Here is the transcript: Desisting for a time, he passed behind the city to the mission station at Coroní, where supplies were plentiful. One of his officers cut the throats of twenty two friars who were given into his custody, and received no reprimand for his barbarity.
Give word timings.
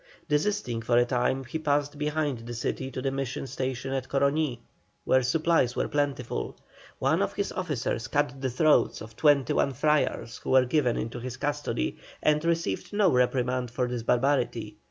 Desisting 0.27 0.81
for 0.81 0.97
a 0.97 1.05
time, 1.05 1.43
he 1.45 1.59
passed 1.59 1.99
behind 1.99 2.39
the 2.47 2.55
city 2.55 2.89
to 2.89 3.03
the 3.03 3.11
mission 3.11 3.45
station 3.45 3.93
at 3.93 4.09
Coroní, 4.09 4.57
where 5.05 5.21
supplies 5.21 5.75
were 5.75 5.87
plentiful. 5.87 6.57
One 6.97 7.21
of 7.21 7.33
his 7.33 7.51
officers 7.51 8.07
cut 8.07 8.41
the 8.41 8.49
throats 8.49 9.01
of 9.01 9.15
twenty 9.15 9.53
two 9.53 9.71
friars 9.73 10.37
who 10.39 10.49
were 10.49 10.65
given 10.65 10.97
into 10.97 11.19
his 11.19 11.37
custody, 11.37 11.99
and 12.23 12.43
received 12.43 12.91
no 12.93 13.11
reprimand 13.11 13.69
for 13.69 13.85
his 13.87 14.01
barbarity. 14.01 14.77